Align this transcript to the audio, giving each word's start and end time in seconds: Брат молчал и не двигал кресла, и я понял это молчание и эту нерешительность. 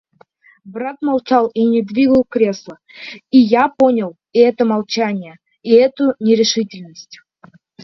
Брат 0.65 0.97
молчал 1.05 1.51
и 1.53 1.63
не 1.63 1.83
двигал 1.83 2.23
кресла, 2.27 2.79
и 3.29 3.37
я 3.37 3.67
понял 3.69 4.15
это 4.33 4.65
молчание 4.65 5.37
и 5.61 5.73
эту 5.75 6.15
нерешительность. 6.19 7.19